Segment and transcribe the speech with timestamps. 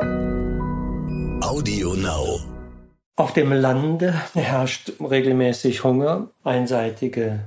[0.00, 2.40] Audio Now.
[3.16, 7.40] Auf dem Lande herrscht regelmäßig Hunger, einseitige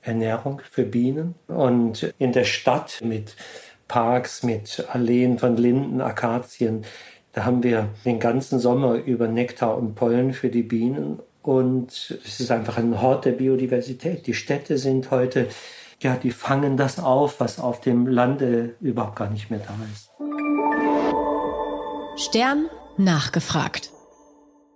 [0.00, 3.36] Ernährung für Bienen und in der Stadt mit
[3.86, 6.84] Parks, mit Alleen von Linden, Akazien,
[7.32, 12.40] da haben wir den ganzen Sommer über Nektar und Pollen für die Bienen und es
[12.40, 14.26] ist einfach ein Hort der Biodiversität.
[14.26, 15.48] Die Städte sind heute,
[16.00, 20.10] ja, die fangen das auf, was auf dem Lande überhaupt gar nicht mehr da ist.
[22.16, 22.68] Stern
[22.98, 23.90] nachgefragt.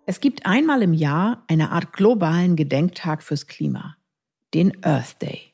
[0.07, 3.97] Es gibt einmal im Jahr eine Art globalen Gedenktag fürs Klima,
[4.55, 5.53] den Earth Day,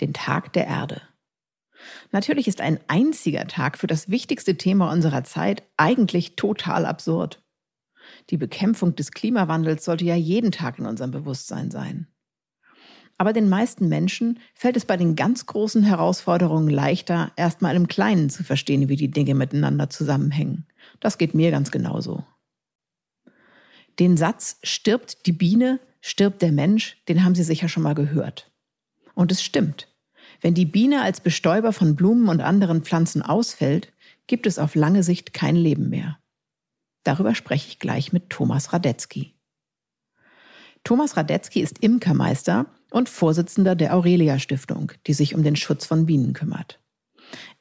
[0.00, 1.00] den Tag der Erde.
[2.12, 7.42] Natürlich ist ein einziger Tag für das wichtigste Thema unserer Zeit eigentlich total absurd.
[8.28, 12.08] Die Bekämpfung des Klimawandels sollte ja jeden Tag in unserem Bewusstsein sein.
[13.18, 18.28] Aber den meisten Menschen fällt es bei den ganz großen Herausforderungen leichter, erstmal im Kleinen
[18.28, 20.66] zu verstehen, wie die Dinge miteinander zusammenhängen.
[21.00, 22.24] Das geht mir ganz genauso.
[23.98, 28.50] Den Satz stirbt die Biene, stirbt der Mensch, den haben Sie sicher schon mal gehört.
[29.14, 29.88] Und es stimmt.
[30.40, 33.92] Wenn die Biene als Bestäuber von Blumen und anderen Pflanzen ausfällt,
[34.26, 36.18] gibt es auf lange Sicht kein Leben mehr.
[37.04, 39.34] Darüber spreche ich gleich mit Thomas Radetzky.
[40.84, 46.06] Thomas Radetzky ist Imkermeister und Vorsitzender der Aurelia Stiftung, die sich um den Schutz von
[46.06, 46.80] Bienen kümmert.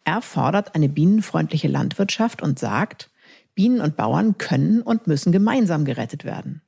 [0.04, 3.10] Er fordert eine bienenfreundliche Landwirtschaft und sagt,
[3.56, 6.62] Bienen und Bauern können und müssen gemeinsam gerettet werden.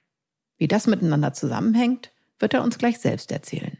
[0.57, 3.77] Wie das miteinander zusammenhängt, wird er uns gleich selbst erzählen.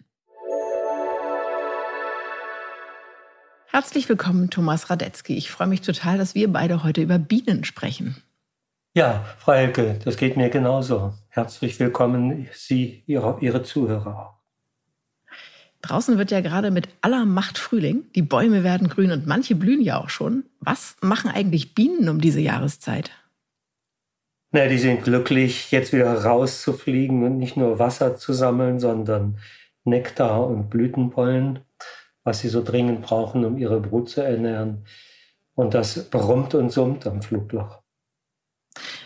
[3.68, 5.38] Herzlich willkommen, Thomas Radetzky.
[5.38, 8.22] Ich freue mich total, dass wir beide heute über Bienen sprechen.
[8.94, 11.14] Ja, Frau Elke, das geht mir genauso.
[11.30, 14.38] Herzlich willkommen, Sie, Ihre, Ihre Zuhörer auch.
[15.82, 18.06] Draußen wird ja gerade mit aller Macht Frühling.
[18.16, 20.46] Die Bäume werden grün und manche blühen ja auch schon.
[20.68, 23.12] Was machen eigentlich Bienen um diese Jahreszeit?
[24.52, 29.40] Na, die sind glücklich, jetzt wieder rauszufliegen und nicht nur Wasser zu sammeln, sondern
[29.86, 31.60] Nektar und Blütenpollen
[32.28, 34.86] was sie so dringend brauchen, um ihre Brut zu ernähren.
[35.56, 37.80] Und das brummt und summt am Flugloch.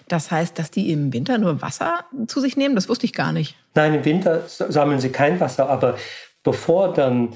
[0.07, 2.73] Das heißt, dass die im Winter nur Wasser zu sich nehmen?
[2.73, 3.55] Das wusste ich gar nicht.
[3.75, 5.97] Nein, im Winter sammeln sie kein Wasser, aber
[6.41, 7.35] bevor dann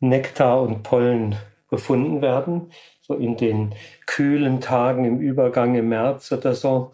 [0.00, 1.36] Nektar und Pollen
[1.70, 2.72] gefunden werden,
[3.12, 3.74] so in den
[4.06, 6.92] kühlen Tagen im Übergang im März oder so,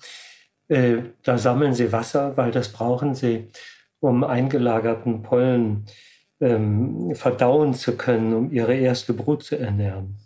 [0.68, 3.48] äh, da sammeln sie Wasser, weil das brauchen sie,
[4.00, 5.92] um eingelagerten Pollen äh,
[6.40, 10.16] ähm, verdauen zu können, um ihre erste Brut zu ernähren.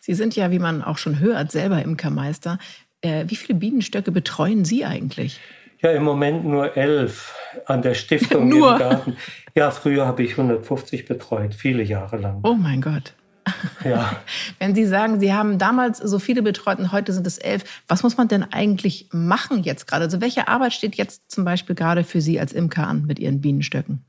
[0.00, 2.58] Sie sind ja, wie man auch schon hört, selber Imkermeister.
[3.00, 5.40] Äh, wie viele Bienenstöcke betreuen Sie eigentlich?
[5.80, 7.34] Ja, im Moment nur elf
[7.66, 9.16] an der Stiftung im Garten.
[9.54, 12.40] Ja, früher habe ich 150 betreut, viele Jahre lang.
[12.42, 13.14] Oh mein Gott.
[13.84, 14.16] Ja.
[14.58, 18.02] Wenn Sie sagen, Sie haben damals so viele betreut und heute sind es elf, was
[18.02, 20.04] muss man denn eigentlich machen jetzt gerade?
[20.04, 23.40] Also welche Arbeit steht jetzt zum Beispiel gerade für Sie als Imker an mit Ihren
[23.40, 24.04] Bienenstöcken?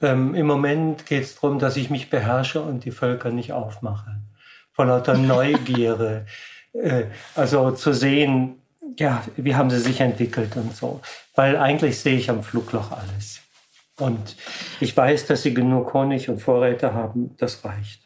[0.00, 4.16] Ähm, Im Moment geht es darum, dass ich mich beherrsche und die Völker nicht aufmache.
[4.72, 6.26] Von lauter Neugierde.
[6.72, 8.56] äh, also zu sehen,
[8.98, 11.00] ja, wie haben sie sich entwickelt und so.
[11.34, 13.40] Weil eigentlich sehe ich am Flugloch alles.
[13.98, 14.36] Und
[14.80, 18.01] ich weiß, dass sie genug Honig und Vorräte haben, das reicht.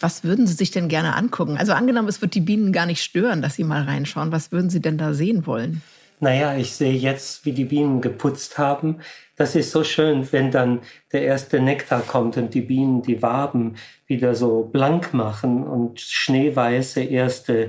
[0.00, 1.56] Was würden Sie sich denn gerne angucken?
[1.56, 4.32] Also angenommen, es wird die Bienen gar nicht stören, dass Sie mal reinschauen.
[4.32, 5.82] Was würden Sie denn da sehen wollen?
[6.18, 9.00] Naja, ich sehe jetzt, wie die Bienen geputzt haben.
[9.36, 10.80] Das ist so schön, wenn dann
[11.12, 17.02] der erste Nektar kommt und die Bienen die Waben wieder so blank machen und schneeweiße
[17.02, 17.68] erste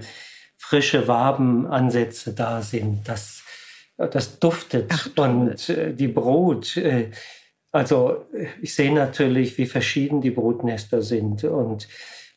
[0.55, 3.07] frische Wabenansätze da sind.
[3.07, 3.43] Das,
[3.97, 6.77] das duftet Ach, und äh, die Brut.
[6.77, 7.11] Äh,
[7.77, 8.25] also
[8.59, 11.87] ich sehe natürlich, wie verschieden die Brutnester sind und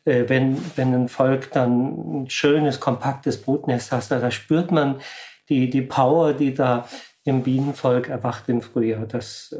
[0.04, 5.00] äh, wenn, wenn ein Volk dann ein schönes, kompaktes Brutnest hat, da spürt man,
[5.48, 6.86] die, die Power, die da
[7.24, 9.52] im Bienenvolk erwacht im Frühjahr, das,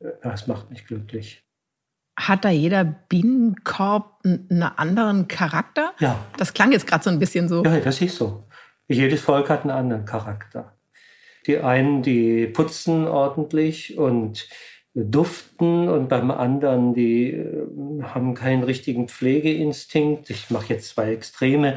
[0.00, 1.44] äh, das macht mich glücklich.
[2.18, 5.92] Hat da jeder Bienenkorb einen anderen Charakter?
[5.98, 6.18] Ja.
[6.38, 7.62] Das klang jetzt gerade so ein bisschen so.
[7.62, 8.44] Ja, das ist so.
[8.88, 10.72] Jedes Volk hat einen anderen Charakter.
[11.46, 14.48] Die einen, die putzen ordentlich und
[14.96, 20.30] duften und beim anderen, die äh, haben keinen richtigen Pflegeinstinkt.
[20.30, 21.76] Ich mache jetzt zwei Extreme.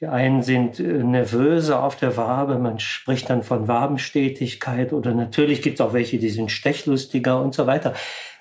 [0.00, 5.60] Die einen sind äh, nervöse auf der Wabe, man spricht dann von Wabenstetigkeit oder natürlich
[5.60, 7.94] gibt es auch welche, die sind stechlustiger und so weiter.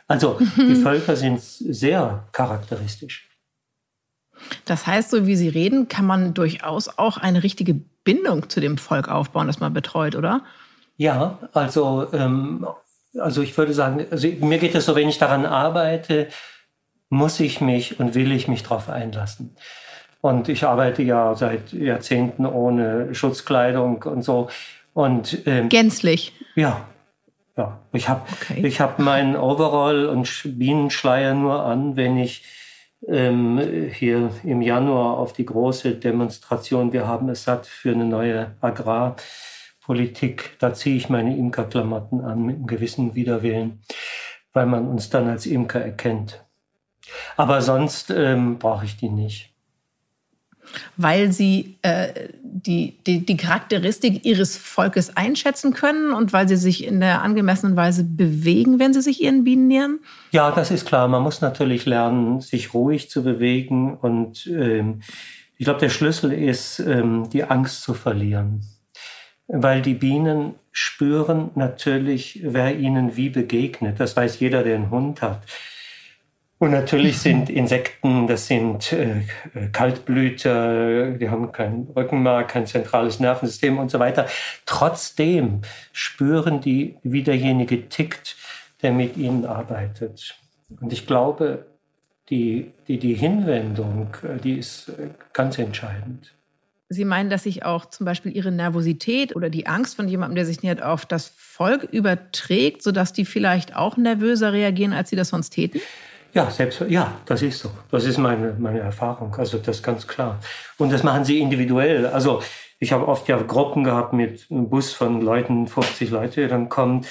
[0.08, 3.28] Also die Völker sind sehr charakteristisch.
[4.64, 8.78] Das heißt, so wie Sie reden, kann man durchaus auch eine richtige Bindung zu dem
[8.78, 10.44] Volk aufbauen, das man betreut, oder?
[10.96, 12.66] Ja, also, ähm,
[13.20, 16.28] also ich würde sagen, also mir geht es so, wenn ich daran arbeite,
[17.10, 19.56] muss ich mich und will ich mich darauf einlassen.
[20.22, 24.50] Und ich arbeite ja seit Jahrzehnten ohne Schutzkleidung und so.
[24.94, 26.34] Und ähm, gänzlich.
[26.56, 26.86] Ja,
[27.56, 27.80] ja.
[27.94, 28.66] Ich habe okay.
[28.66, 32.44] ich habe meinen Overall und Bienenschleier nur an, wenn ich
[33.08, 33.60] ähm,
[33.94, 38.52] hier im Januar auf die große Demonstration, wir haben es satt für eine neue
[39.88, 43.82] Agrarpolitik, da ziehe ich meine Imkerklamotten an mit einem gewissen Widerwillen,
[44.54, 46.44] weil man uns dann als Imker erkennt.
[47.38, 49.54] Aber sonst ähm, brauche ich die nicht
[50.98, 56.84] weil sie äh, die, die, die Charakteristik ihres Volkes einschätzen können und weil sie sich
[56.84, 60.00] in der angemessenen Weise bewegen, wenn sie sich ihren Bienen nähern?
[60.32, 61.08] Ja, das ist klar.
[61.08, 63.96] Man muss natürlich lernen, sich ruhig zu bewegen.
[63.96, 65.04] Und ähm,
[65.58, 68.66] ich glaube, der Schlüssel ist, ähm, die Angst zu verlieren.
[69.48, 74.00] Weil die Bienen spüren natürlich, wer ihnen wie begegnet.
[74.00, 75.42] Das weiß jeder, der einen Hund hat.
[76.60, 79.22] Und natürlich sind Insekten, das sind äh,
[79.72, 84.28] Kaltblüter, die haben kein Rückenmark, kein zentrales Nervensystem und so weiter.
[84.66, 85.62] Trotzdem
[85.92, 88.36] spüren die, wie derjenige tickt,
[88.82, 90.36] der mit ihnen arbeitet.
[90.82, 91.68] Und ich glaube,
[92.30, 96.34] die, die, die Hinwendung, äh, die ist äh, ganz entscheidend.
[96.90, 100.46] Sie meinen, dass sich auch zum Beispiel Ihre Nervosität oder die Angst von jemandem, der
[100.46, 105.30] sich nähert, auf das Volk überträgt, sodass die vielleicht auch nervöser reagieren, als sie das
[105.30, 105.82] sonst täten?
[106.34, 107.72] Ja, selbst, ja, das ist so.
[107.92, 109.36] Das ist meine, meine Erfahrung.
[109.36, 110.40] Also das ist ganz klar.
[110.78, 112.06] Und das machen sie individuell.
[112.06, 112.42] Also
[112.80, 117.06] ich habe oft ja Gruppen gehabt mit einem Bus von Leuten, 50 Leute, dann kommen.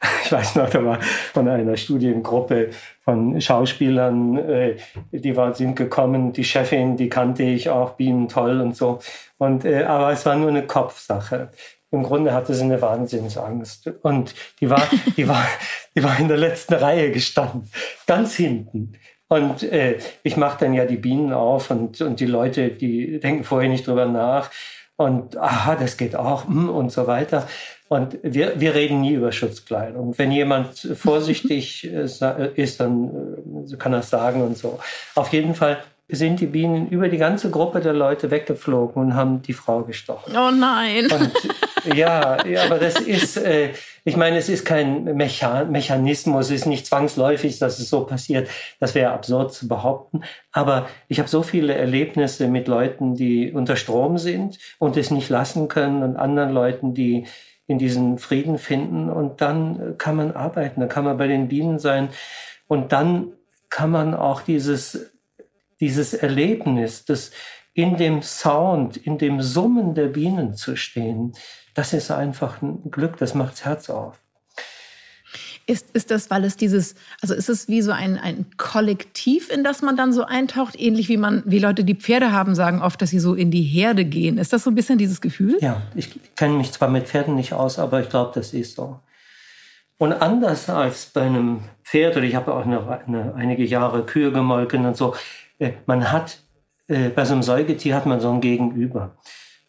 [0.24, 1.00] Ich weiß noch, da war
[1.32, 2.68] von einer Studiengruppe
[3.00, 4.76] von Schauspielern, äh,
[5.10, 8.98] die war, sind gekommen, die Chefin, die kannte ich auch, Bienen toll und so.
[9.38, 11.48] Und, äh, aber es war nur eine Kopfsache
[11.90, 13.90] im Grunde hatte sie eine Wahnsinnsangst.
[14.02, 14.82] Und die war,
[15.16, 15.46] die war,
[15.94, 17.70] die war in der letzten Reihe gestanden,
[18.06, 18.92] ganz hinten.
[19.28, 23.44] Und äh, ich mache dann ja die Bienen auf und, und die Leute, die denken
[23.44, 24.50] vorher nicht drüber nach.
[24.96, 27.46] Und aha, das geht auch mm, und so weiter.
[27.88, 30.16] Und wir, wir reden nie über Schutzkleidung.
[30.18, 32.04] Wenn jemand vorsichtig äh,
[32.54, 34.78] ist, dann äh, kann er es sagen und so.
[35.14, 35.78] Auf jeden Fall
[36.10, 40.34] sind die Bienen über die ganze Gruppe der Leute weggeflogen und haben die Frau gestochen.
[40.34, 41.06] Oh nein.
[41.12, 43.70] Und, ja, ja, aber das ist, äh,
[44.04, 48.48] ich meine, es ist kein Mechan Mechanismus, es ist nicht zwangsläufig, dass es so passiert.
[48.80, 50.22] Das wäre absurd zu behaupten.
[50.50, 55.28] Aber ich habe so viele Erlebnisse mit Leuten, die unter Strom sind und es nicht
[55.28, 57.26] lassen können und anderen Leuten, die
[57.68, 59.08] in diesen Frieden finden.
[59.08, 62.08] Und dann kann man arbeiten, dann kann man bei den Bienen sein.
[62.66, 63.32] Und dann
[63.70, 65.12] kann man auch dieses
[65.80, 67.30] dieses Erlebnis, das
[67.74, 71.32] in dem Sound, in dem Summen der Bienen zu stehen,
[71.74, 74.18] das ist einfach ein Glück, das macht's Herz auf.
[75.68, 79.62] Ist, ist das, weil es dieses, also ist es wie so ein, ein Kollektiv, in
[79.62, 83.02] das man dann so eintaucht, ähnlich wie man, wie Leute, die Pferde haben, sagen oft,
[83.02, 84.38] dass sie so in die Herde gehen.
[84.38, 85.58] Ist das so ein bisschen dieses Gefühl?
[85.60, 88.98] Ja, ich kenne mich zwar mit Pferden nicht aus, aber ich glaube, das ist so.
[89.98, 94.32] Und anders als bei einem Pferd, oder ich habe auch eine, eine, einige Jahre Kühe
[94.32, 95.14] gemolken und so,
[95.58, 96.38] äh, man hat,
[96.86, 99.18] äh, bei so einem Säugetier hat man so ein Gegenüber.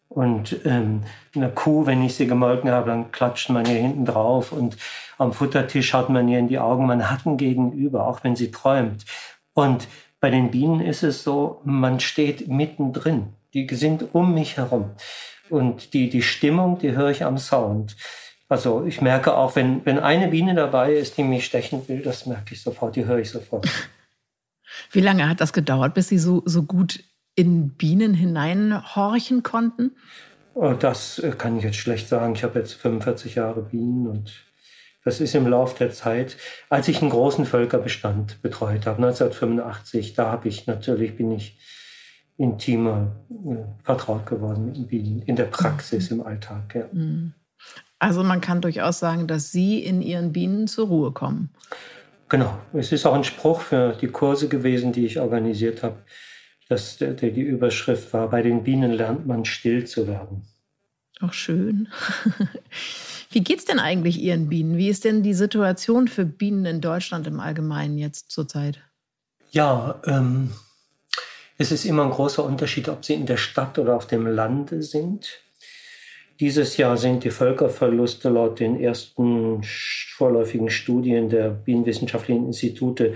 [0.09, 1.03] Und ähm,
[1.35, 4.75] eine Kuh, wenn ich sie gemolken habe, dann klatscht man ihr hinten drauf und
[5.19, 6.87] am Futtertisch schaut man ihr in die Augen.
[6.87, 9.05] Man hat ein Gegenüber, auch wenn sie träumt.
[9.53, 9.87] Und
[10.19, 13.33] bei den Bienen ist es so, man steht mittendrin.
[13.53, 14.91] Die sind um mich herum.
[15.49, 17.95] Und die, die Stimmung, die höre ich am Sound.
[18.47, 22.25] Also ich merke auch, wenn, wenn eine Biene dabei ist, die mich stechen will, das
[22.25, 23.67] merke ich sofort, die höre ich sofort.
[24.91, 27.03] Wie lange hat das gedauert, bis Sie so, so gut
[27.39, 29.91] in Bienen hineinhorchen konnten?
[30.55, 32.35] Oh, das äh, kann ich jetzt schlecht sagen.
[32.35, 34.33] Ich habe jetzt 45 Jahre Bienen und
[35.05, 36.35] das ist im Lauf der Zeit,
[36.69, 41.57] als ich einen großen Völkerbestand betreut habe, 1985, da habe ich natürlich, bin ich
[42.35, 46.75] intimer äh, vertraut geworden mit den Bienen, in der Praxis, im Alltag.
[46.75, 46.83] Ja.
[46.91, 47.33] Mhm.
[47.99, 51.51] Also man kann durchaus sagen, dass Sie in Ihren Bienen zur Ruhe kommen.
[52.27, 52.57] Genau.
[52.73, 55.95] Es ist auch ein Spruch für die Kurse gewesen, die ich organisiert habe.
[56.69, 60.43] Der, der, die Überschrift war, bei den Bienen lernt man still zu werden.
[61.19, 61.89] Auch schön.
[63.31, 64.77] Wie geht es denn eigentlich Ihren Bienen?
[64.77, 68.79] Wie ist denn die Situation für Bienen in Deutschland im Allgemeinen jetzt zurzeit?
[69.51, 70.51] Ja, ähm,
[71.57, 74.81] es ist immer ein großer Unterschied, ob sie in der Stadt oder auf dem Lande
[74.81, 75.41] sind.
[76.39, 83.13] Dieses Jahr sind die Völkerverluste laut den ersten vorläufigen Studien der Bienenwissenschaftlichen Institute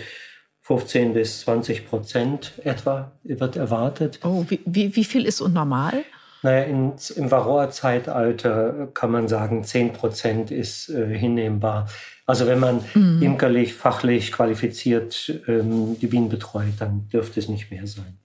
[0.63, 4.19] 15 bis 20 Prozent etwa wird erwartet.
[4.23, 6.03] Oh, wie, wie, wie viel ist normal?
[6.41, 11.89] Naja, in, im Varroa-Zeitalter kann man sagen, 10 Prozent ist äh, hinnehmbar.
[12.25, 13.21] Also wenn man mhm.
[13.21, 18.17] imkerlich, fachlich qualifiziert ähm, die Bienen betreut, dann dürfte es nicht mehr sein.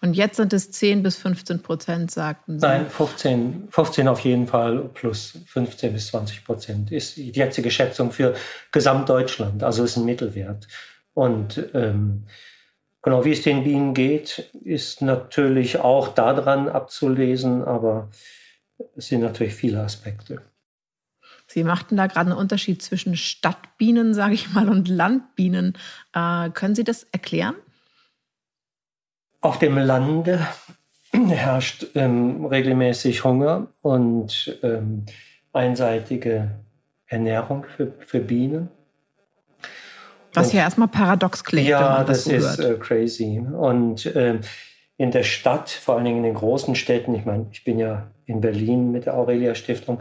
[0.00, 2.66] Und jetzt sind es 10 bis 15 Prozent, sagten Sie?
[2.66, 8.10] Nein, 15, 15 auf jeden Fall plus 15 bis 20 Prozent ist die jetzige Schätzung
[8.10, 8.34] für
[8.72, 9.62] Gesamtdeutschland.
[9.62, 10.66] Also ist ein Mittelwert.
[11.16, 12.24] Und ähm,
[13.00, 18.10] genau wie es den Bienen geht, ist natürlich auch daran abzulesen, aber
[18.96, 20.42] es sind natürlich viele Aspekte.
[21.46, 25.78] Sie machten da gerade einen Unterschied zwischen Stadtbienen, sage ich mal, und Landbienen.
[26.12, 27.54] Äh, können Sie das erklären?
[29.40, 30.46] Auf dem Lande
[31.12, 35.06] herrscht ähm, regelmäßig Hunger und ähm,
[35.54, 36.50] einseitige
[37.06, 38.68] Ernährung für, für Bienen.
[40.36, 41.68] Was ja erstmal paradox klingt.
[41.68, 43.38] Ja, das, das ist äh, crazy.
[43.38, 44.40] Und äh,
[44.96, 48.10] in der Stadt, vor allen Dingen in den großen Städten, ich meine, ich bin ja
[48.24, 50.00] in Berlin mit der Aurelia Stiftung,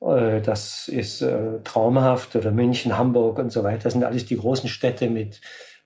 [0.00, 4.36] äh, das ist äh, traumhaft, oder München, Hamburg und so weiter, das sind alles die
[4.36, 5.40] großen Städte mit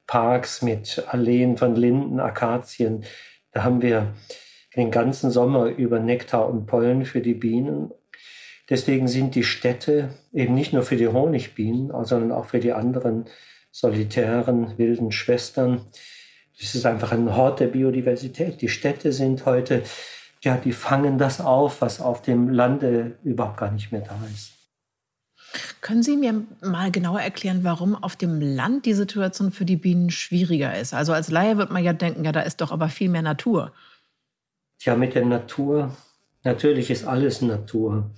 [0.07, 3.05] Parks mit Alleen von Linden, Akazien.
[3.53, 4.15] Da haben wir
[4.77, 7.91] den ganzen Sommer über Nektar und Pollen für die Bienen.
[8.69, 13.27] Deswegen sind die Städte eben nicht nur für die Honigbienen, sondern auch für die anderen
[13.77, 15.83] solitären wilden Schwestern.
[16.59, 18.63] Das ist einfach ein Hort der Biodiversität.
[18.63, 19.83] Die Städte sind heute,
[20.43, 24.53] ja, die fangen das auf, was auf dem Lande überhaupt gar nicht mehr da ist.
[25.83, 30.11] Können Sie mir mal genauer erklären, warum auf dem Land die Situation für die Bienen
[30.11, 30.95] schwieriger ist?
[30.95, 33.73] Also als Laie wird man ja denken, ja, da ist doch aber viel mehr Natur.
[34.79, 35.95] Tja, mit der Natur,
[36.45, 38.11] natürlich ist alles Natur.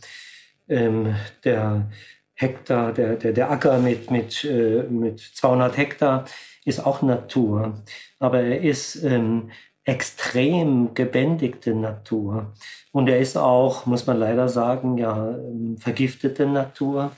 [0.68, 1.90] Ähm, der
[2.38, 6.24] Hektar, der, der, der Acker mit, mit, äh, mit 200 Hektar
[6.64, 7.82] ist auch Natur.
[8.20, 9.50] Aber er ist ähm,
[9.82, 12.52] extrem gebändigte Natur.
[12.92, 17.10] Und er ist auch, muss man leider sagen, ja, ähm, vergiftete Natur.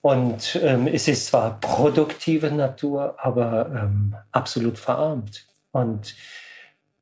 [0.00, 5.46] Und ähm, es ist zwar produktive Natur, aber ähm, absolut verarmt.
[5.72, 6.14] Und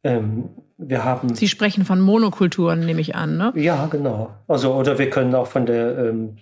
[0.02, 1.37] ähm, wir haben.
[1.37, 3.52] Sie sprechen von Monokulturen, nehme ich an, ne?
[3.54, 4.35] Ja, genau.
[4.49, 6.38] Also, oder wir können auch von der, ähm,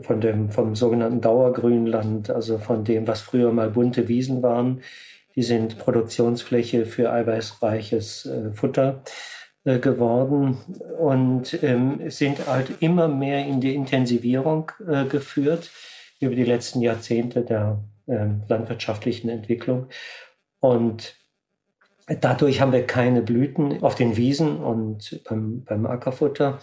[0.00, 4.80] von dem, vom sogenannten Dauergrünland, also von dem, was früher mal bunte Wiesen waren,
[5.36, 9.02] die sind Produktionsfläche für eiweißreiches äh, Futter
[9.64, 10.58] äh, geworden
[10.98, 15.70] und ähm, sind halt immer mehr in die Intensivierung äh, geführt
[16.20, 19.86] über die letzten Jahrzehnte der ähm, landwirtschaftlichen Entwicklung.
[20.60, 21.16] Und
[22.20, 26.60] dadurch haben wir keine Blüten auf den Wiesen und beim, beim Ackerfutter.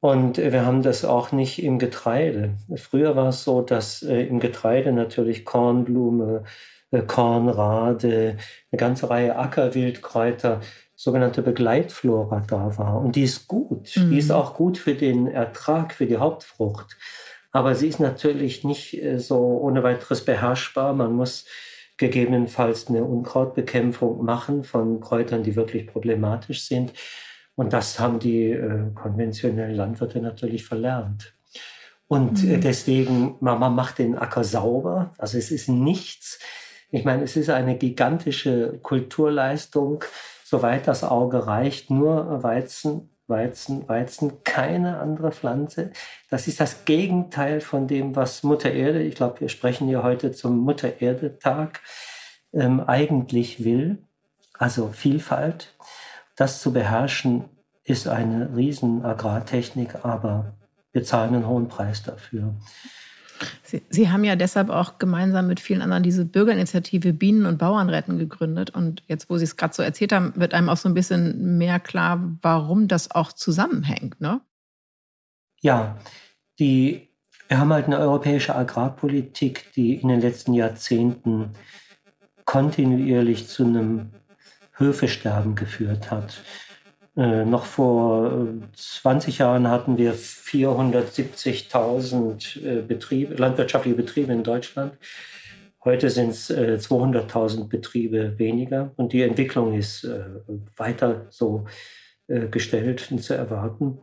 [0.00, 2.54] Und wir haben das auch nicht im Getreide.
[2.76, 6.44] Früher war es so, dass äh, im Getreide natürlich Kornblume,
[6.90, 8.36] äh, Kornrade,
[8.70, 10.60] eine ganze Reihe Ackerwildkräuter
[10.94, 13.00] sogenannte Begleitflora da war.
[13.00, 13.94] Und die ist gut.
[13.96, 14.10] Mhm.
[14.10, 14.36] Die ist mhm.
[14.36, 16.96] auch gut für den Ertrag, für die Hauptfrucht.
[17.52, 20.92] Aber sie ist natürlich nicht äh, so ohne weiteres beherrschbar.
[20.92, 21.46] Man muss
[21.96, 26.92] gegebenenfalls eine Unkrautbekämpfung machen von Kräutern, die wirklich problematisch sind.
[27.56, 31.34] Und das haben die äh, konventionellen Landwirte natürlich verlernt.
[32.06, 32.60] Und äh, mhm.
[32.60, 35.10] deswegen, man macht den Acker sauber.
[35.18, 36.38] Also es ist nichts.
[36.90, 40.04] Ich meine, es ist eine gigantische Kulturleistung,
[40.44, 45.90] soweit das Auge reicht, nur Weizen, Weizen, Weizen, keine andere Pflanze.
[46.30, 50.30] Das ist das Gegenteil von dem, was Mutter Erde, ich glaube, wir sprechen hier heute
[50.30, 51.80] zum Mutter Erde Tag,
[52.52, 53.98] ähm, eigentlich will.
[54.58, 55.74] Also Vielfalt.
[56.36, 57.44] Das zu beherrschen
[57.84, 60.54] ist eine riesen Agrartechnik, aber
[60.92, 62.54] wir zahlen einen hohen Preis dafür.
[63.62, 67.90] Sie, Sie, haben ja deshalb auch gemeinsam mit vielen anderen diese Bürgerinitiative Bienen und Bauern
[67.90, 68.70] retten gegründet.
[68.70, 71.58] Und jetzt, wo Sie es gerade so erzählt haben, wird einem auch so ein bisschen
[71.58, 74.20] mehr klar, warum das auch zusammenhängt.
[74.20, 74.40] Ne?
[75.60, 75.98] Ja,
[76.58, 77.08] die,
[77.48, 81.50] wir haben halt eine europäische Agrarpolitik, die in den letzten Jahrzehnten
[82.46, 84.12] kontinuierlich zu einem
[84.76, 86.42] Höfesterben geführt hat.
[87.16, 94.98] Äh, noch vor 20 äh, Jahren hatten wir 470.000 äh, Betriebe, landwirtschaftliche Betriebe in Deutschland.
[95.82, 100.24] Heute sind es äh, 200.000 Betriebe weniger und die Entwicklung ist äh,
[100.76, 101.64] weiter so
[102.26, 104.00] äh, gestellt und zu erwarten.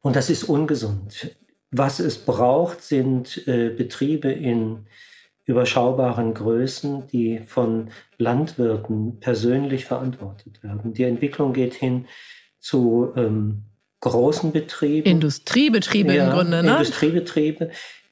[0.00, 1.36] Und das ist ungesund.
[1.70, 4.86] Was es braucht, sind Betriebe in
[5.46, 10.94] überschaubaren Größen, die von Landwirten persönlich verantwortet werden.
[10.94, 12.06] Die Entwicklung geht hin
[12.58, 13.64] zu ähm,
[14.00, 15.06] großen Betrieben.
[15.06, 16.72] Industriebetriebe ja, im Grunde, ne?
[16.72, 17.70] Industriebetriebe,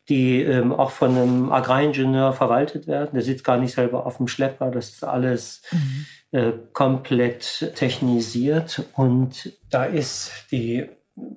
[0.08, 3.10] die ähm, auch von einem Agraringenieur verwaltet werden.
[3.14, 4.70] Der sitzt gar nicht selber auf dem Schlepper.
[4.70, 6.06] Das ist alles mhm.
[6.38, 8.82] äh, komplett technisiert.
[8.94, 10.86] Und da ist die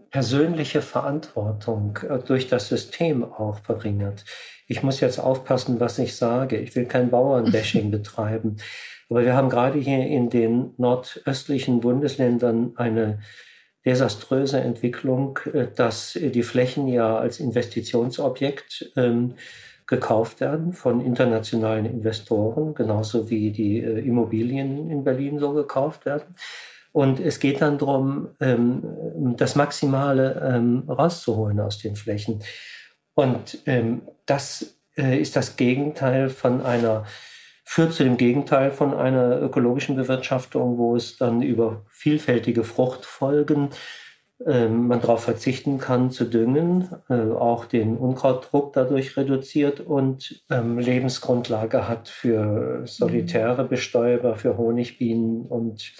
[0.10, 4.26] persönliche Verantwortung äh, durch das System auch verringert.
[4.68, 6.58] Ich muss jetzt aufpassen, was ich sage.
[6.58, 8.58] Ich will kein Bauernbashing betreiben.
[9.10, 13.20] Aber wir haben gerade hier in den nordöstlichen Bundesländern eine
[13.86, 19.36] desaströse Entwicklung, äh, dass die Flächen ja als Investitionsobjekt ähm,
[19.88, 26.36] gekauft werden von internationalen Investoren, genauso wie die äh, Immobilien in Berlin so gekauft werden.
[26.92, 32.42] Und es geht dann darum, ähm, das Maximale ähm, rauszuholen aus den Flächen.
[33.14, 37.06] Und ähm, das äh, ist das Gegenteil von einer,
[37.64, 43.70] führt zu dem Gegenteil von einer ökologischen Bewirtschaftung, wo es dann über vielfältige Fruchtfolgen
[44.46, 50.78] ähm, man darauf verzichten kann zu düngen, äh, auch den Unkrautdruck dadurch reduziert und ähm,
[50.78, 53.70] Lebensgrundlage hat für solitäre mhm.
[53.70, 55.94] Bestäuber, für Honigbienen und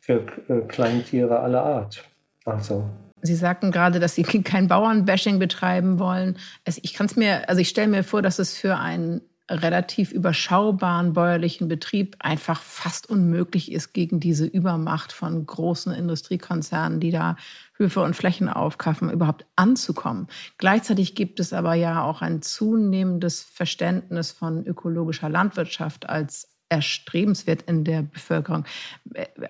[0.00, 2.04] für äh, Kleintiere aller Art.
[2.44, 2.84] Also
[3.22, 6.36] Sie sagten gerade, dass Sie kein Bauernbashing betreiben wollen.
[6.64, 9.20] Ich kann es mir, also ich stelle mir vor, dass es für einen
[9.50, 17.10] relativ überschaubaren bäuerlichen Betrieb einfach fast unmöglich ist, gegen diese Übermacht von großen Industriekonzernen, die
[17.10, 17.36] da
[17.76, 20.28] Höfe und Flächen aufkaufen, überhaupt anzukommen.
[20.58, 27.84] Gleichzeitig gibt es aber ja auch ein zunehmendes Verständnis von ökologischer Landwirtschaft als erstrebenswert in
[27.84, 28.64] der Bevölkerung.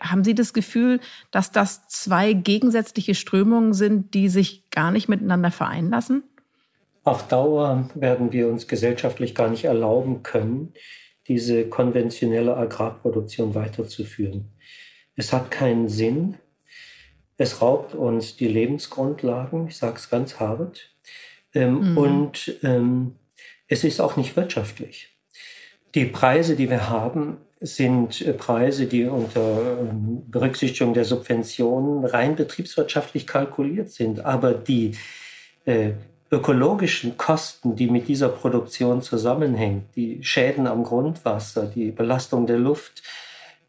[0.01, 5.51] Haben Sie das Gefühl, dass das zwei gegensätzliche Strömungen sind, die sich gar nicht miteinander
[5.51, 6.23] vereinen lassen?
[7.05, 10.75] Auf Dauer werden wir uns gesellschaftlich gar nicht erlauben können,
[11.27, 14.51] diese konventionelle Agrarproduktion weiterzuführen.
[15.17, 16.37] Es hat keinen Sinn.
[17.37, 20.95] Es raubt uns die Lebensgrundlagen, ich sage es ganz hart.
[21.55, 21.99] Ähm, mhm.
[21.99, 23.15] Und ähm,
[23.69, 25.18] es ist auch nicht wirtschaftlich.
[25.99, 32.37] Die Preise, die wir haben, sind äh, Preise, die unter ähm, Berücksichtigung der Subventionen rein
[32.37, 34.25] betriebswirtschaftlich kalkuliert sind.
[34.25, 34.97] Aber die
[35.65, 35.91] äh,
[36.31, 43.03] ökologischen Kosten, die mit dieser Produktion zusammenhängen, die Schäden am Grundwasser, die Belastung der Luft,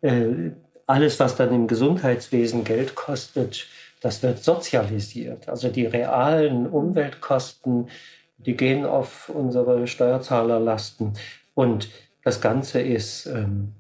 [0.01, 0.51] äh,
[0.85, 3.65] alles, was dann im Gesundheitswesen Geld kostet,
[4.01, 5.49] das wird sozialisiert.
[5.49, 7.89] Also die realen Umweltkosten,
[8.37, 11.13] die gehen auf unsere Steuerzahlerlasten.
[11.55, 11.89] Und
[12.23, 13.73] das Ganze ist ähm,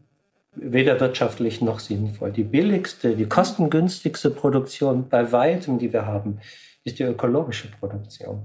[0.55, 2.31] weder wirtschaftlich noch sinnvoll.
[2.31, 6.39] Die billigste, die kostengünstigste Produktion bei weitem, die wir haben,
[6.83, 8.43] ist die ökologische Produktion.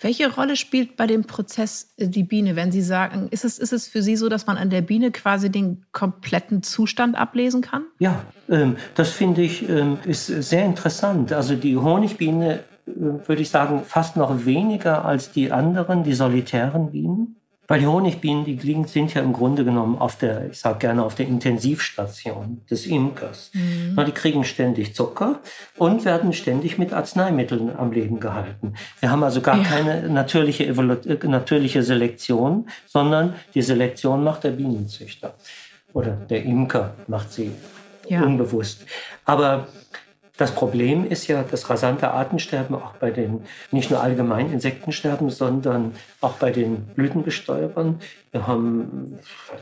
[0.00, 3.72] Welche Rolle spielt bei dem Prozess äh, die Biene, wenn Sie sagen, ist es, ist
[3.72, 7.84] es für Sie so, dass man an der Biene quasi den kompletten Zustand ablesen kann?
[7.98, 11.32] Ja, ähm, das finde ich ähm, ist sehr interessant.
[11.32, 12.90] Also die Honigbiene, äh,
[13.26, 17.36] würde ich sagen, fast noch weniger als die anderen, die solitären Bienen.
[17.66, 21.02] Weil die Honigbienen, die liegen, sind ja im Grunde genommen auf der, ich sage gerne,
[21.02, 23.50] auf der Intensivstation des Imkers.
[23.54, 23.94] Mhm.
[23.96, 25.40] Na, die kriegen ständig Zucker
[25.78, 28.74] und werden ständig mit Arzneimitteln am Leben gehalten.
[29.00, 29.64] Wir haben also gar ja.
[29.64, 35.34] keine natürliche, Evolu äh, natürliche Selektion, sondern die Selektion macht der Bienenzüchter.
[35.94, 37.52] Oder der Imker macht sie
[38.08, 38.22] ja.
[38.22, 38.84] unbewusst.
[39.24, 39.68] Aber
[40.36, 45.94] das Problem ist ja das rasante Artensterben auch bei den, nicht nur allgemein Insektensterben, sondern
[46.20, 48.00] auch bei den Blütenbestäubern.
[48.32, 49.18] Wir haben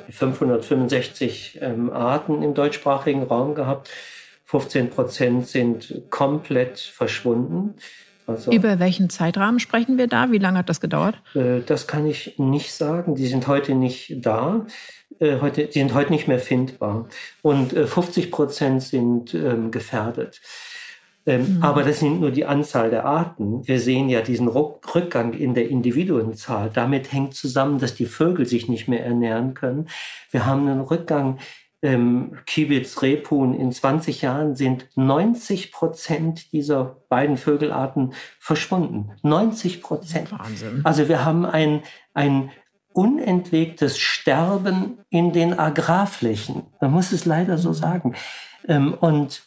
[0.08, 3.90] 565 ähm, Arten im deutschsprachigen Raum gehabt.
[4.46, 7.74] 15 Prozent sind komplett verschwunden.
[8.26, 10.30] Also, Über welchen Zeitrahmen sprechen wir da?
[10.30, 11.20] Wie lange hat das gedauert?
[11.35, 13.14] Äh, das kann ich nicht sagen.
[13.14, 14.66] Die sind heute nicht da.
[15.22, 17.06] Äh, heute, die sind heute nicht mehr findbar.
[17.42, 20.40] Und 50 äh, Prozent sind ähm, gefährdet.
[21.24, 21.62] Ähm, mhm.
[21.62, 23.66] Aber das sind nur die Anzahl der Arten.
[23.66, 26.70] Wir sehen ja diesen Rückgang in der Individuenzahl.
[26.74, 29.88] Damit hängt zusammen, dass die Vögel sich nicht mehr ernähren können.
[30.32, 31.38] Wir haben einen Rückgang
[31.85, 39.11] ähm, Kibitz, Rebhuhn, in 20 Jahren sind 90 Prozent dieser beiden Vögelarten verschwunden.
[39.22, 40.30] 90 Prozent.
[40.32, 40.80] Wahnsinn.
[40.85, 41.82] Also wir haben ein,
[42.14, 42.50] ein
[42.92, 46.62] unentwegtes Sterben in den Agrarflächen.
[46.81, 48.14] Man muss es leider so sagen.
[48.68, 49.42] Ähm, und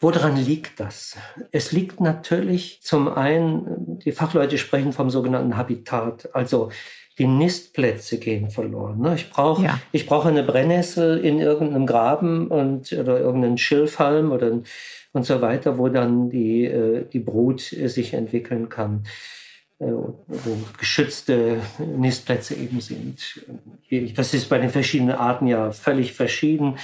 [0.00, 1.16] Woran liegt das?
[1.50, 6.70] Es liegt natürlich zum einen, die Fachleute sprechen vom sogenannten Habitat, also
[7.18, 9.00] die Nistplätze gehen verloren.
[9.00, 9.16] Ne?
[9.16, 9.80] Ich brauche ja.
[9.90, 14.60] ich brauche eine Brennnessel in irgendeinem Graben und oder irgendeinen Schilfhalm oder
[15.12, 19.02] und so weiter, wo dann die äh, die Brut sich entwickeln kann,
[19.78, 20.16] wo
[20.76, 23.40] geschützte Nistplätze eben sind.
[24.16, 26.74] Das ist bei den verschiedenen Arten ja völlig verschieden.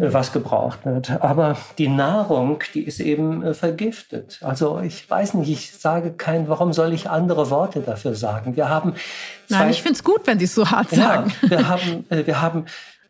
[0.00, 1.10] Äh, was gebraucht wird.
[1.22, 4.38] Aber die Nahrung, die ist eben äh, vergiftet.
[4.42, 8.56] Also ich weiß nicht, ich sage kein, warum soll ich andere Worte dafür sagen?
[8.56, 8.94] Wir haben
[9.48, 11.32] Nein, ich finde es gut, wenn Sie es so hart sagen.
[11.42, 12.64] Ja, wir haben, äh, wir haben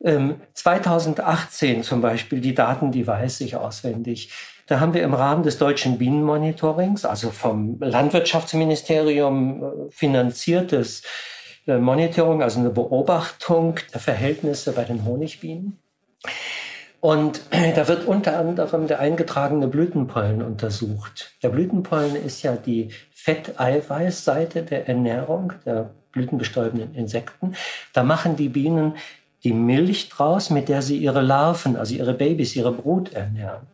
[0.04, 4.30] ähm, 2018 zum Beispiel die Daten, die weiß ich auswendig.
[4.66, 11.04] Da haben wir im Rahmen des deutschen Bienenmonitorings, also vom Landwirtschaftsministerium finanziertes
[11.68, 15.78] äh, Monitoring, also eine Beobachtung der Verhältnisse bei den Honigbienen.
[17.00, 17.42] Und
[17.76, 21.34] da wird unter anderem der eingetragene Blütenpollen untersucht.
[21.44, 27.54] Der Blütenpollen ist ja die Fetteiweißseite der Ernährung der blütenbestäubenden Insekten.
[27.92, 28.96] Da machen die Bienen
[29.44, 33.68] die Milch draus, mit der sie ihre Larven, also ihre Babys, ihre Brut ernähren.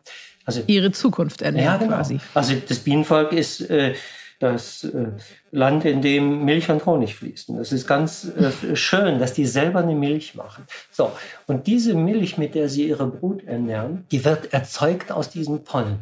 [0.44, 1.96] Also ihre Zukunft ernähren ja, genau.
[1.96, 2.20] quasi.
[2.34, 3.94] Also das Bienenvolk ist äh,
[4.42, 5.06] das äh,
[5.52, 7.58] Land, in dem Milch und Honig fließen.
[7.58, 10.64] Es ist ganz äh, schön, dass die selber eine Milch machen.
[10.90, 11.12] So,
[11.46, 15.98] und diese Milch, mit der sie ihre Brut ernähren, die wird erzeugt aus diesem Pollen.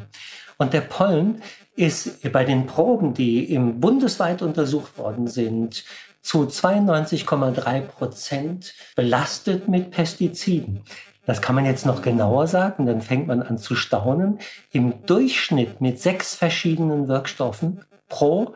[0.56, 1.42] Und der Pollen
[1.76, 5.84] ist bei den Proben, die im bundesweit untersucht worden sind,
[6.22, 10.82] zu 92,3 Prozent belastet mit Pestiziden.
[11.30, 14.40] Das kann man jetzt noch genauer sagen, dann fängt man an zu staunen.
[14.72, 18.52] Im Durchschnitt mit sechs verschiedenen Wirkstoffen pro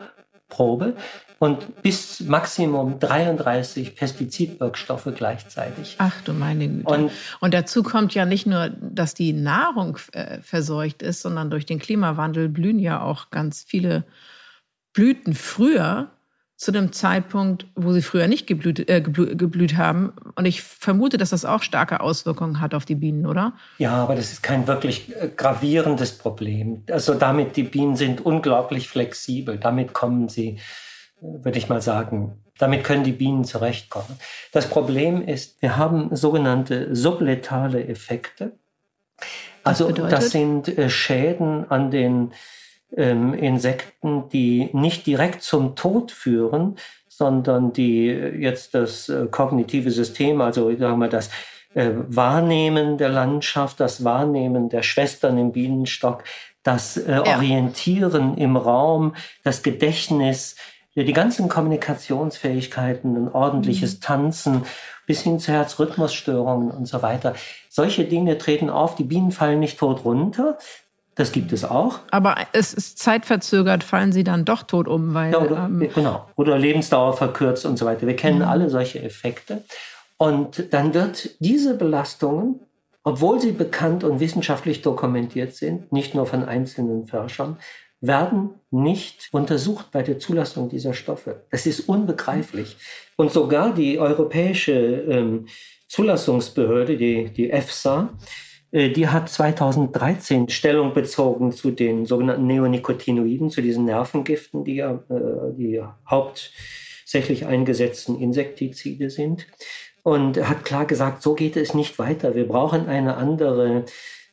[0.49, 0.97] Probe
[1.39, 5.95] und bis Maximum 33 Pestizidwirkstoffe gleichzeitig.
[5.99, 6.89] Ach du meine Güte.
[6.89, 11.65] Und, und dazu kommt ja nicht nur, dass die Nahrung äh, verseucht ist, sondern durch
[11.65, 14.03] den Klimawandel blühen ja auch ganz viele
[14.91, 16.11] Blüten früher
[16.57, 20.13] zu dem Zeitpunkt, wo sie früher nicht geblüht, äh, geblüht, geblüht, haben.
[20.35, 23.53] Und ich vermute, dass das auch starke Auswirkungen hat auf die Bienen, oder?
[23.77, 26.83] Ja, aber das ist kein wirklich äh, gravierendes Problem.
[26.89, 29.57] Also damit, die Bienen sind unglaublich flexibel.
[29.57, 30.57] Damit kommen sie,
[31.21, 34.17] äh, würde ich mal sagen, damit können die Bienen zurechtkommen.
[34.53, 38.53] Das Problem ist, wir haben sogenannte subletale Effekte.
[39.65, 42.31] Also das sind äh, Schäden an den
[42.95, 46.75] ähm, Insekten, die nicht direkt zum Tod führen,
[47.07, 51.29] sondern die jetzt das äh, kognitive System, also sagen wir das
[51.73, 56.23] äh, Wahrnehmen der Landschaft, das Wahrnehmen der Schwestern im Bienenstock,
[56.63, 60.55] das äh, Orientieren im Raum, das Gedächtnis,
[60.95, 64.01] die ganzen Kommunikationsfähigkeiten, ein ordentliches mhm.
[64.01, 64.61] Tanzen
[65.05, 67.35] bis hin zu Herzrhythmusstörungen und so weiter.
[67.69, 70.57] Solche Dinge treten auf, die Bienen fallen nicht tot runter,
[71.15, 71.99] das gibt es auch.
[72.11, 75.31] Aber es ist zeitverzögert, fallen sie dann doch tot um, weil.
[75.31, 76.27] Ja, oder, ähm, genau.
[76.35, 78.05] Oder Lebensdauer verkürzt und so weiter.
[78.05, 78.45] Wir kennen mhm.
[78.45, 79.63] alle solche Effekte.
[80.17, 82.59] Und dann wird diese Belastungen,
[83.03, 87.57] obwohl sie bekannt und wissenschaftlich dokumentiert sind, nicht nur von einzelnen Forschern,
[88.01, 91.45] werden nicht untersucht bei der Zulassung dieser Stoffe.
[91.49, 92.77] Das ist unbegreiflich.
[93.15, 95.47] Und sogar die europäische ähm,
[95.87, 98.09] Zulassungsbehörde, die, die EFSA,
[98.75, 105.53] die hat 2013 Stellung bezogen zu den sogenannten Neonicotinoiden, zu diesen Nervengiften, die ja äh,
[105.57, 109.47] die hauptsächlich eingesetzten Insektizide sind.
[110.03, 112.35] Und hat klar gesagt, so geht es nicht weiter.
[112.35, 113.83] Wir brauchen eine andere äh,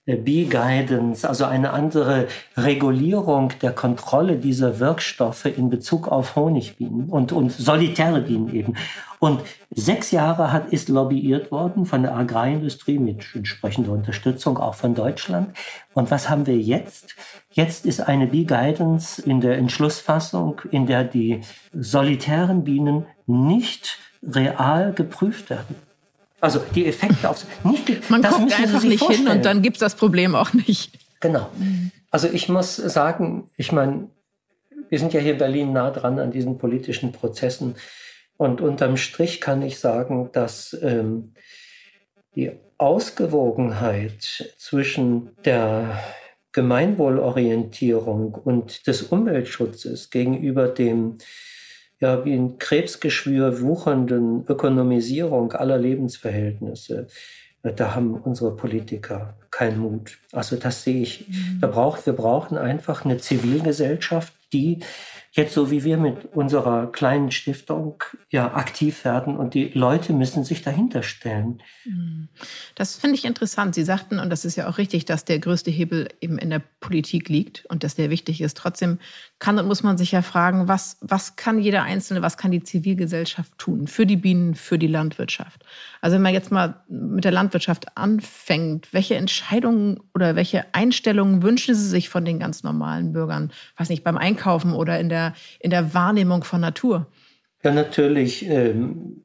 [0.04, 7.52] B-Guidance, also eine andere Regulierung der Kontrolle dieser Wirkstoffe in Bezug auf Honigbienen und, und
[7.52, 8.74] solitäre Bienen eben.
[9.20, 14.96] Und sechs Jahre hat, ist lobbyiert worden von der Agrarindustrie mit entsprechender Unterstützung auch von
[14.96, 15.56] Deutschland.
[15.94, 17.14] Und was haben wir jetzt?
[17.52, 25.50] Jetzt ist eine B-Guidance in der Entschlussfassung, in der die solitären Bienen nicht real geprüft
[25.50, 25.76] werden.
[26.42, 29.28] Also die Effekte auf nicht Man das guckt einfach nicht vorstellen.
[29.28, 30.90] hin und dann gibt es das Problem auch nicht.
[31.20, 31.48] Genau.
[32.10, 34.08] Also ich muss sagen, ich meine,
[34.88, 37.76] wir sind ja hier in Berlin nah dran an diesen politischen Prozessen.
[38.36, 41.32] Und unterm Strich kann ich sagen, dass ähm,
[42.34, 46.02] die Ausgewogenheit zwischen der
[46.50, 51.18] Gemeinwohlorientierung und des Umweltschutzes gegenüber dem
[52.02, 57.06] ja wie ein Krebsgeschwür wuchernden Ökonomisierung aller Lebensverhältnisse.
[57.62, 60.18] Da haben unsere Politiker keinen Mut.
[60.32, 61.28] Also das sehe ich.
[61.28, 61.60] Mhm.
[61.60, 64.80] Wir, braucht, wir brauchen einfach eine Zivilgesellschaft, die
[65.34, 70.44] jetzt so wie wir mit unserer kleinen Stiftung ja aktiv werden und die Leute müssen
[70.44, 71.62] sich dahinter stellen.
[71.86, 72.28] Mhm.
[72.74, 73.74] Das finde ich interessant.
[73.74, 76.60] Sie sagten, und das ist ja auch richtig, dass der größte Hebel eben in der
[76.80, 78.58] Politik liegt und dass der wichtig ist.
[78.58, 78.98] Trotzdem
[79.38, 82.62] kann und muss man sich ja fragen, was, was kann jeder Einzelne, was kann die
[82.62, 85.64] Zivilgesellschaft tun für die Bienen, für die Landwirtschaft?
[86.02, 91.74] Also wenn man jetzt mal mit der Landwirtschaft anfängt, welche Entscheidungen oder welche Einstellungen wünschen
[91.74, 93.50] Sie sich von den ganz normalen Bürgern?
[93.78, 97.06] Weiß nicht, beim Einkaufen oder in der der, in der Wahrnehmung von Natur?
[97.62, 99.22] Ja, natürlich ähm,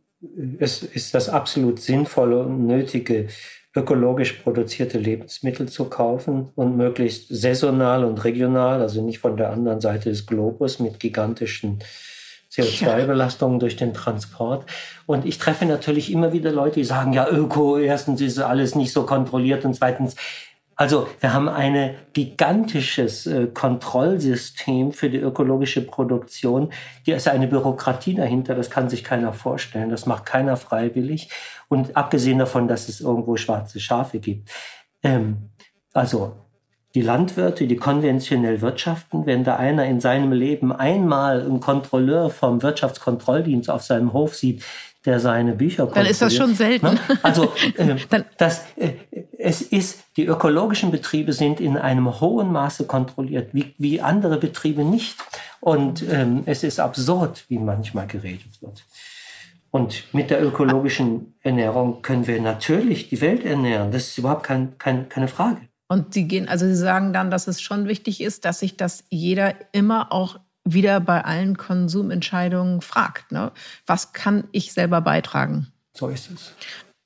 [0.60, 3.28] es ist das absolut sinnvolle und nötige,
[3.76, 9.82] ökologisch produzierte Lebensmittel zu kaufen und möglichst saisonal und regional, also nicht von der anderen
[9.82, 11.80] Seite des Globus mit gigantischen
[12.52, 14.66] CO2-Belastungen durch den Transport.
[15.06, 18.94] Und ich treffe natürlich immer wieder Leute, die sagen, ja, Öko, erstens ist alles nicht
[18.94, 20.16] so kontrolliert und zweitens,
[20.78, 26.72] Also wir haben ein gigantisches äh, Kontrollsystem für die ökologische Produktion.
[27.08, 29.90] Die ist eine Bürokratie dahinter, das kann sich keiner vorstellen.
[29.90, 31.30] Das macht keiner freiwillig.
[31.68, 34.52] Und abgesehen davon, dass es irgendwo schwarze Schafe gibt.
[35.02, 35.50] Ähm,
[35.94, 36.36] also
[36.94, 42.62] die Landwirte, die konventionell wirtschaften, wenn da einer in seinem Leben einmal einen Kontrolleur vom
[42.62, 44.64] Wirtschaftskontrolldienst auf seinem Hof sieht,
[45.06, 46.06] der seine Bücher kontrolliert.
[46.06, 46.86] Dann ist das schon selten.
[46.86, 47.00] Ne?
[47.24, 47.96] Also äh,
[48.38, 48.94] das, äh,
[49.48, 54.84] es ist, die ökologischen Betriebe sind in einem hohen Maße kontrolliert, wie, wie andere Betriebe
[54.84, 55.16] nicht.
[55.62, 58.84] Und ähm, es ist absurd, wie manchmal geredet wird.
[59.72, 63.94] Und mit der ökologischen Ernährung können wir natürlich die Welt ernähren.
[63.94, 65.62] Das ist überhaupt kein, kein, keine Frage.
[65.88, 69.06] Und Sie gehen, also Sie sagen dann, dass es schon wichtig ist, dass sich das
[69.10, 73.32] jeder immer auch wieder bei allen Konsumentscheidungen fragt.
[73.32, 73.54] Ne?
[73.86, 75.72] Was kann ich selber beitragen?
[75.94, 76.54] So ist es.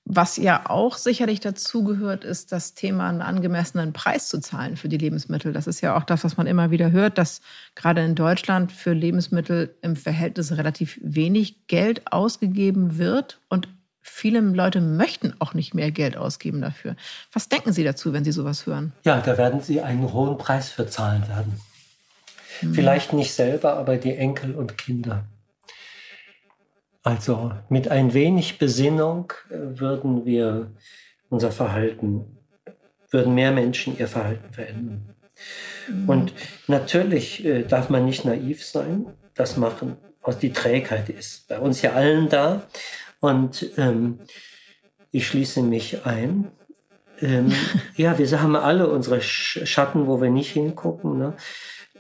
[0.06, 4.98] Was ja auch sicherlich dazugehört, ist das Thema, einen angemessenen Preis zu zahlen für die
[4.98, 5.54] Lebensmittel.
[5.54, 7.42] Das ist ja auch das, was man immer wieder hört, dass
[7.76, 13.68] gerade in Deutschland für Lebensmittel im Verhältnis relativ wenig Geld ausgegeben wird und
[14.02, 16.96] viele Leute möchten auch nicht mehr Geld ausgeben dafür.
[17.32, 18.94] Was denken Sie dazu, wenn Sie sowas hören?
[19.04, 21.62] Ja, da werden Sie einen hohen Preis für zahlen werden.
[22.62, 22.74] Mhm.
[22.74, 25.26] Vielleicht nicht selber, aber die Enkel und Kinder.
[27.04, 30.72] Also mit ein wenig Besinnung äh, würden wir
[31.30, 32.38] unser Verhalten,
[33.10, 35.16] würden mehr Menschen ihr Verhalten verändern.
[35.90, 36.10] Mhm.
[36.10, 36.34] Und
[36.68, 39.08] natürlich äh, darf man nicht naiv sein.
[39.34, 42.68] Das machen, was die Trägheit ist bei uns ja allen da.
[43.20, 44.20] Und ähm,
[45.12, 46.52] ich schließe mich ein.
[47.20, 47.52] Ähm,
[47.96, 51.18] ja, wir haben alle unsere Schatten, wo wir nicht hingucken.
[51.18, 51.34] Ne?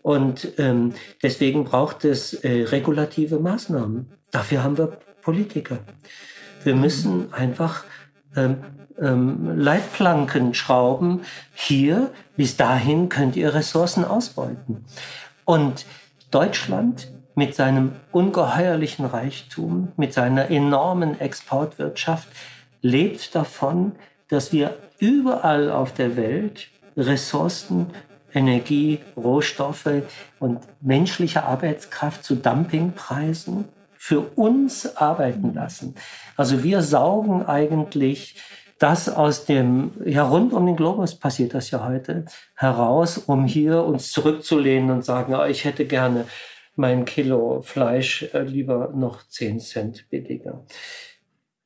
[0.02, 4.12] Und ähm, deswegen braucht es äh, regulative Maßnahmen.
[4.32, 5.80] Dafür haben wir Politiker.
[6.64, 7.84] Wir müssen einfach
[8.36, 8.58] ähm,
[9.00, 11.22] ähm, Leitplanken schrauben.
[11.54, 14.86] Hier, bis dahin könnt ihr Ressourcen ausbeuten.
[15.46, 15.86] Und
[16.32, 22.28] Deutschland mit seinem ungeheuerlichen Reichtum, mit seiner enormen Exportwirtschaft
[22.82, 23.94] lebt davon,
[24.28, 27.88] dass wir überall auf der Welt Ressourcen
[28.34, 30.04] Energie, Rohstoffe
[30.40, 33.66] und menschliche Arbeitskraft zu Dumpingpreisen
[33.98, 35.96] für uns arbeiten lassen.
[36.36, 38.36] Also wir saugen eigentlich
[38.80, 43.84] das aus dem, ja rund um den Globus passiert das ja heute, heraus, um hier
[43.84, 46.26] uns zurückzulehnen und sagen, oh, ich hätte gerne
[46.76, 50.66] mein Kilo Fleisch äh, lieber noch 10 Cent billiger.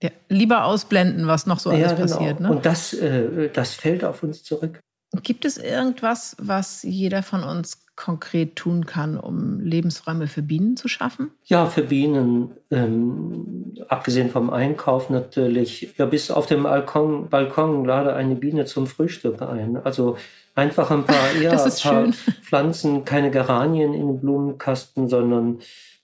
[0.04, 2.02] Ja, lieber ausblenden, was noch so alles ja, genau.
[2.02, 2.40] passiert.
[2.42, 2.52] Ne?
[2.52, 4.82] Und das, äh, das fällt auf uns zurück.
[5.24, 10.88] Gibt es irgendwas, was jeder von uns konkret tun kann, um Lebensräume für Bienen zu
[10.88, 11.32] schaffen?
[11.46, 18.14] Ja, für Bienen, ähm, abgesehen vom Einkauf natürlich, ja, bis auf dem Balkon, Balkon lade
[18.14, 19.78] eine Biene zum Frühstück ein.
[19.78, 20.18] Also
[20.56, 22.08] einfach ein paar, ja, ein paar
[22.42, 25.60] Pflanzen, keine Geranien in den Blumenkasten, sondern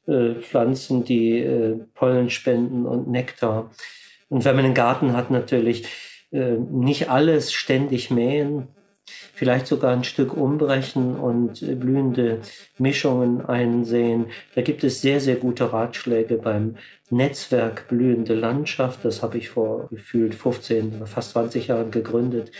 [0.07, 3.69] äh, Pflanzen, die äh, Pollen spenden und Nektar.
[4.29, 5.85] Und wenn man einen Garten hat, natürlich
[6.31, 8.69] äh, nicht alles ständig mähen,
[9.33, 12.41] vielleicht sogar ein Stück umbrechen und blühende
[12.77, 14.27] Mischungen einsehen.
[14.55, 16.75] Da gibt es sehr, sehr gute Ratschläge beim
[17.09, 19.03] Netzwerk Blühende Landschaft.
[19.03, 22.51] Das habe ich vor gefühlt 15, fast 20 Jahren gegründet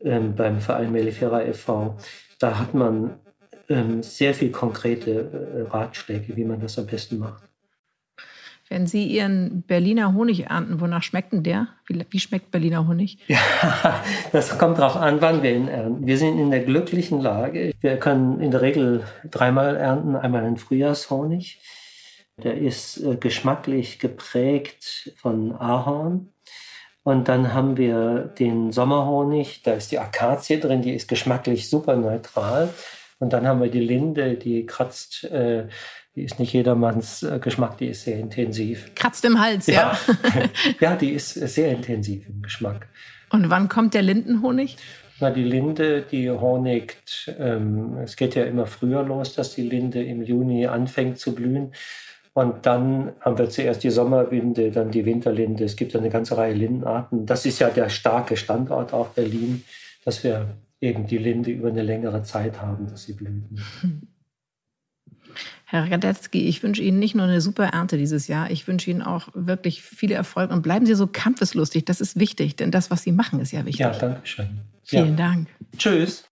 [0.00, 1.96] ähm, beim Verein Mellifera e.V.
[2.38, 3.20] Da hat man
[3.68, 7.51] ähm, sehr viel konkrete äh, Ratschläge, wie man das am besten macht.
[8.72, 11.68] Wenn Sie Ihren Berliner Honig ernten, wonach schmeckt denn der?
[11.86, 13.18] Wie, wie schmeckt Berliner Honig?
[13.28, 13.38] Ja,
[14.32, 16.06] das kommt darauf an, wann wir ihn ernten.
[16.06, 17.74] Wir sind in der glücklichen Lage.
[17.82, 20.16] Wir können in der Regel dreimal ernten.
[20.16, 21.60] Einmal den Frühjahrshonig.
[22.42, 26.28] Der ist äh, geschmacklich geprägt von Ahorn.
[27.02, 29.60] Und dann haben wir den Sommerhonig.
[29.64, 30.80] Da ist die Akazie drin.
[30.80, 32.70] Die ist geschmacklich super neutral.
[33.18, 35.68] Und dann haben wir die Linde, die kratzt äh,
[36.14, 38.94] die ist nicht jedermanns äh, Geschmack, die ist sehr intensiv.
[38.94, 39.96] Kratzt im Hals, ja.
[40.22, 40.42] Ja,
[40.80, 42.88] ja die ist sehr intensiv im Geschmack.
[43.30, 44.76] Und wann kommt der Lindenhonig?
[45.20, 50.02] Na, die Linde, die honigt, ähm, es geht ja immer früher los, dass die Linde
[50.02, 51.72] im Juni anfängt zu blühen.
[52.34, 55.64] Und dann haben wir zuerst die Sommerwinde, dann die Winterlinde.
[55.64, 57.24] Es gibt eine ganze Reihe Lindenarten.
[57.24, 59.64] Das ist ja der starke Standort auch Berlin,
[60.04, 63.60] dass wir eben die Linde über eine längere Zeit haben, dass sie blühen.
[65.72, 69.00] Herr Radetzky, ich wünsche Ihnen nicht nur eine super Ernte dieses Jahr, ich wünsche Ihnen
[69.00, 71.86] auch wirklich viel Erfolg und bleiben Sie so kampfeslustig.
[71.86, 73.80] Das ist wichtig, denn das, was Sie machen, ist ja wichtig.
[73.80, 74.60] Ja, danke schön.
[74.84, 75.28] Vielen ja.
[75.28, 75.48] Dank.
[75.78, 76.28] Tschüss.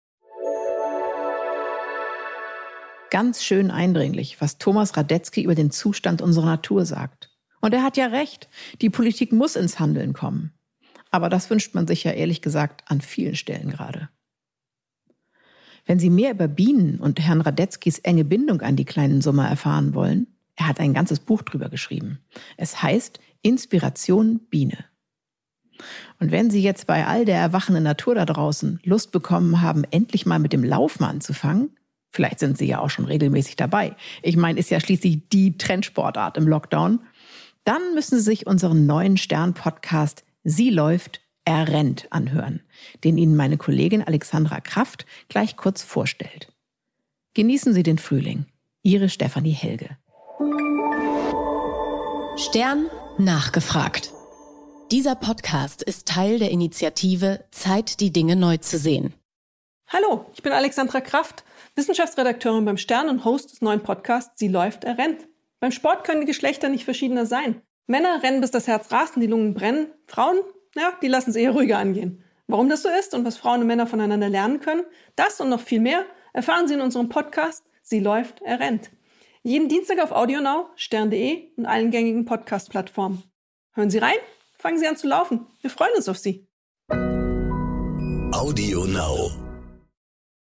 [3.08, 7.30] Ganz schön eindringlich, was Thomas Radetzky über den Zustand unserer Natur sagt.
[7.62, 8.50] Und er hat ja recht,
[8.82, 10.52] die Politik muss ins Handeln kommen.
[11.10, 14.10] Aber das wünscht man sich ja ehrlich gesagt an vielen Stellen gerade.
[15.90, 19.92] Wenn Sie mehr über Bienen und Herrn Radetzkys enge Bindung an die kleinen Sommer erfahren
[19.92, 22.20] wollen, er hat ein ganzes Buch drüber geschrieben.
[22.56, 24.84] Es heißt Inspiration Biene.
[26.20, 30.26] Und wenn Sie jetzt bei all der erwachenden Natur da draußen Lust bekommen haben, endlich
[30.26, 31.70] mal mit dem Laufen anzufangen,
[32.12, 33.96] vielleicht sind Sie ja auch schon regelmäßig dabei.
[34.22, 37.00] Ich meine, ist ja schließlich die Trendsportart im Lockdown.
[37.64, 42.62] Dann müssen Sie sich unseren neuen Stern-Podcast Sie läuft, er rennt anhören,
[43.02, 46.52] den Ihnen meine Kollegin Alexandra Kraft gleich kurz vorstellt.
[47.34, 48.46] Genießen Sie den Frühling.
[48.82, 49.96] Ihre Stefanie Helge.
[52.36, 52.86] Stern
[53.18, 54.12] nachgefragt.
[54.92, 59.12] Dieser Podcast ist Teil der Initiative Zeit, die Dinge neu zu sehen.
[59.88, 61.42] Hallo, ich bin Alexandra Kraft,
[61.74, 65.26] Wissenschaftsredakteurin beim Stern und Host des neuen Podcasts Sie läuft, er rennt.
[65.58, 67.60] Beim Sport können die Geschlechter nicht verschiedener sein.
[67.88, 69.88] Männer rennen, bis das Herz rast und die Lungen brennen.
[70.06, 70.38] Frauen
[70.74, 72.24] ja, die lassen es eher ruhiger angehen.
[72.46, 74.84] Warum das so ist und was Frauen und Männer voneinander lernen können,
[75.16, 78.90] das und noch viel mehr erfahren Sie in unserem Podcast Sie läuft, er rennt.
[79.42, 83.24] Jeden Dienstag auf AudioNow, stern.de und allen gängigen Podcast-Plattformen.
[83.72, 84.18] Hören Sie rein,
[84.58, 85.46] fangen Sie an zu laufen.
[85.60, 86.46] Wir freuen uns auf Sie.
[88.32, 89.49] AudioNow.